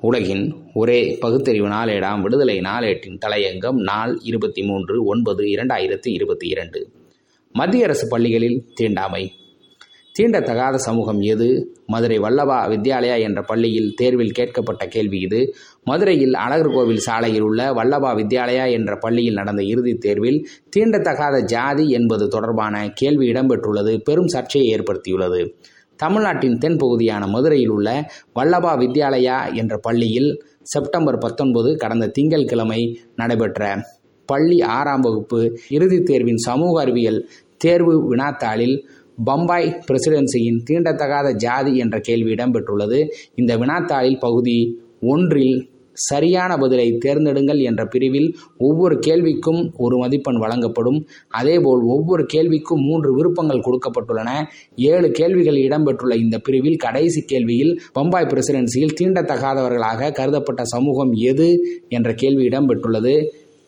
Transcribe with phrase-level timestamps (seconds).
[0.00, 6.88] உலகின் ஒரே பகுத்தறிவு நாளேடாம் விடுதலை நாளேட்டின் தலையங்கம் நாள் இருபத்தி மூன்று ஒன்பது இரண்டாயிரத்தி இருபத்தி இரண்டு
[7.52, 9.32] மத்திய அரசு பள்ளிகளில் தீண்டாமை.
[10.18, 11.74] தீண்டத்தகாத சமூகம் எது?
[11.86, 15.54] மதுரை வல்லபா வித்யாலயா என்ற பள்ளியில் தேர்வில் கேட்கப்பட்ட கேள்வி இது.
[15.84, 22.28] மதுரையில் அழகர் கோவில் சாலையில் உள்ள வல்லபா வித்யாலயா என்ற பள்ளியில் நடந்த இறுதித் தேர்வில் தீண்டத்தகாத ஜாதி என்பது
[22.28, 23.98] தொடர்பான கேள்வி இடம்பெற்றுள்ளது.
[23.98, 25.54] பெரும் சர்ச்சையை ஏற்படுத்தியுள்ளது.
[25.98, 27.88] தமிழ்நாட்டின் தென்பகுதியான மதுரையில் உள்ள
[28.34, 30.30] வல்லபா வித்யாலயா என்ற பள்ளியில்
[30.62, 32.80] செப்டம்பர் பத்தொன்பது கடந்த திங்கள்கிழமை
[33.16, 33.62] நடைபெற்ற
[34.28, 37.20] பள்ளி ஆறாம் வகுப்பு இறுதித் தேர்வின் சமூக அறிவியல்
[37.56, 38.76] தேர்வு வினாத்தாளில்
[39.24, 42.98] பம்பாய் பிரசிடென்சியின் தீண்டத்தகாத ஜாதி என்ற கேள்வி இடம்பெற்றுள்ளது.
[43.34, 44.58] இந்த வினாத்தாளில் பகுதி
[45.00, 45.56] ஒன்றில்
[46.08, 50.98] சரியான பதிலை தேர்ந்தெடுங்கள் என்ற பிரிவில் ஒவ்வொரு கேள்விக்கும் ஒரு மதிப்பெண் வழங்கப்படும்.
[51.28, 54.30] அதேபோல் ஒவ்வொரு கேள்விக்கும் மூன்று விருப்பங்கள் கொடுக்கப்பட்டுள்ளன.
[54.76, 61.48] ஏழு கேள்விகள் இடம்பெற்றுள்ள இந்த பிரிவில் கடைசி கேள்வியில் பம்பாய் பிரசிடென்சியில் தீண்டத்தகாதவர்களாக கருதப்பட்ட சமூகம் எது
[61.88, 63.14] என்ற கேள்வி இடம்பெற்றுள்ளது.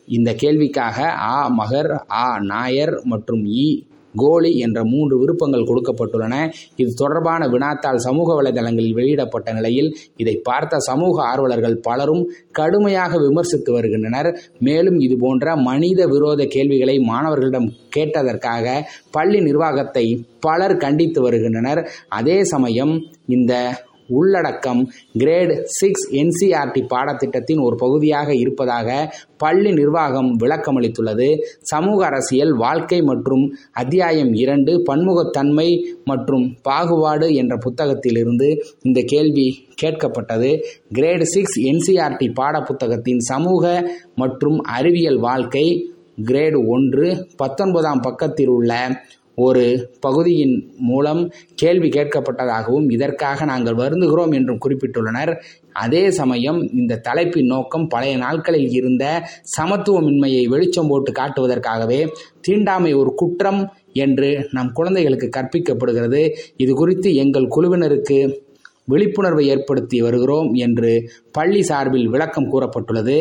[0.07, 0.97] இந்த கேள்விக்காக
[1.33, 3.67] ஆ மகர் ஆ நாயர் மற்றும் இ
[4.15, 6.51] கோலி என்ற மூன்று விருப்பங்கள் கொடுக்கப்பட்டுள்ளன.
[6.75, 14.37] இது தொடர்பான வினாத்தால் சமூக வலைதளங்களில் வெளியிடப்பட்ட நிலையில் இதை பார்த்த சமூக ஆர்வலர்கள் பலரும் கடுமையாக விமர்சித்து வருகின்றனர்.
[14.59, 21.89] மேலும் இது போன்ற மனித விரோத கேள்விகளை மாணவர்களிடம் கேட்டதற்காக பள்ளி நிர்வாகத்தை பலர் கண்டித்து வருகின்றனர்.
[22.09, 23.81] அதே சமயம் இந்த
[24.19, 24.81] உள்ளடக்கம்
[25.13, 28.89] கிரேட் சிக்ஸ் என்சிஆர்டி பாடத்திட்டத்தின் ஒரு பகுதியாக இருப்பதாக
[29.37, 31.29] பள்ளி நிர்வாகம் விளக்கமளித்துள்ளது.
[31.71, 35.69] சமூக அரசியல் வாழ்க்கை மற்றும் அத்தியாயம் இரண்டு பன்முகத்தன்மை
[36.05, 38.49] மற்றும் பாகுபாடு என்ற புத்தகத்திலிருந்து
[38.81, 39.47] இந்த கேள்வி
[39.81, 40.51] கேட்கப்பட்டது.
[40.93, 43.65] கிரேட் சிக்ஸ் என்சிஆர்டி பாடப்புத்தகத்தின் சமூக
[44.15, 45.65] மற்றும் அறிவியல் வாழ்க்கை
[46.29, 48.71] கிரேடு ஒன்று பத்தொன்பதாம் பக்கத்தில் உள்ள
[49.35, 55.41] ஒரு பகுதியின் மூலம் கேள்வி கேட்கப்பட்டதாகவும் இதற்காக நாங்கள் வருந்துகிறோம் என்றும் குறிப்பிட்டுள்ளனர்.
[55.73, 59.23] அதே சமயம் இந்த தலைப்பின் நோக்கம் பழைய நாட்களில் இருந்த
[59.59, 62.07] சமத்துவமின்மையை வெளிச்சம் போட்டு காட்டுவதற்காகவே
[62.41, 66.35] தீண்டாமை ஒரு குற்றம் என்று நம் குழந்தைகளுக்கு கற்பிக்கப்படுகிறது.
[66.57, 68.41] இது குறித்து எங்கள் குழுவினருக்கு
[68.91, 70.91] விழிப்புணர்வை ஏற்படுத்தி வருகிறோம் என்று
[71.31, 73.17] பள்ளி சார்பில் விளக்கம் கூறப்பட்டுள்ளது.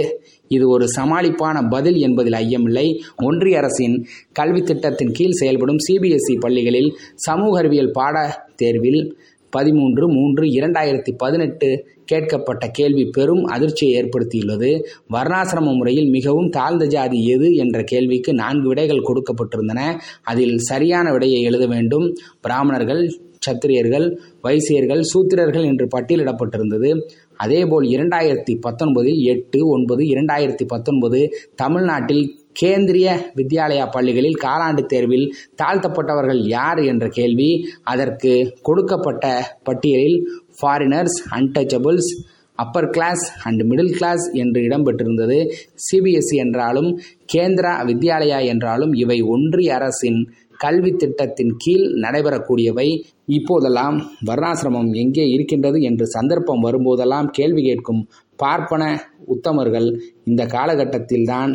[0.49, 2.87] இது ஒரு சமாளிப்பான பதில் என்பதில் ஐயமில்லை.
[3.29, 3.97] ஒன்றிய அரசின்
[4.33, 6.91] கல்வி திட்டத்தின் கீழ் செயல்படும் சிபிஎஸ்இ பள்ளிகளில்
[7.27, 8.17] சமூக அறிவியல் பாட
[8.57, 9.03] தேர்வில்
[9.51, 14.83] பதிமூன்று மூன்று இரண்டாயிரத்தி பதினெட்டு கேட்கப்பட்ட கேள்வி பெரும் அதிர்ச்சியை ஏற்படுத்தியுள்ளது.
[15.13, 20.01] வர்ணாசிரம முறையில் மிகவும் தாழ்ந்த ஜாதி எது என்ற கேள்விக்கு நான்கு விடைகள் கொடுக்கப்பட்டிருந்தன.
[20.23, 22.15] அதில் சரியான விடையை எழுத வேண்டும்.
[22.41, 27.01] பிராமணர்கள் சத்திரியர்கள் வைசியர்கள் சூத்திரர்கள் என்று பட்டியலிடப்பட்டிருந்தது.
[27.37, 35.27] அதேபோல் இரண்டாயிரத்தி பத்தொன்பதில் எட்டு ஒன்பது இரண்டாயிரத்தி பத்தொன்பது தமிழ்நாட்டில் கேந்திரிய வித்யாலயா பள்ளிகளில் காலாண்டு தேர்வில்
[35.63, 37.51] தாழ்த்தப்பட்டவர்கள் யார் என்ற கேள்வி
[37.83, 39.25] அதற்கு கொடுக்கப்பட்ட
[39.63, 40.19] பட்டியலில்
[40.61, 42.11] foreigners untouchables
[42.55, 45.39] upper class and middle class என்று இடம்பெற்றிருந்தது
[45.85, 46.91] சிபிஎஸ்இ என்றாலும்
[47.35, 50.21] கேந்திரா வித்யாலயா என்றாலும் இவை ஒன்றிய அரசின்
[50.57, 52.87] கல்வி திட்டத்தின் கீழ் நடைபெறக்கூடியவை.
[53.27, 53.97] இப்போதெல்லாம்
[54.27, 58.03] வர்ணாசிரமம் எங்கே இருக்கின்றது என்று சந்தர்ப்பம் வரும்போதெல்லாம் கேள்வி கேட்கும்
[58.37, 58.83] பார்ப்பன
[59.27, 59.89] உத்தமர்கள்
[60.25, 61.53] இந்த காலகட்டத்தில்தான்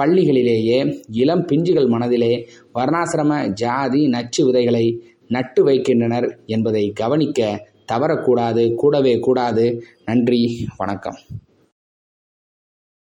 [0.00, 9.82] பள்ளிகளிலேயே இளம் பிஞ்சுகள் மனதிலே வர்ணாசிரம ஜாதி நச்சு விதைகளை நட்டு வைக்கின்றனர் என்பதை கவனிக்க தவறக்கூடாது கூடவே கூடாது.
[10.04, 11.16] நன்றி வணக்கம்.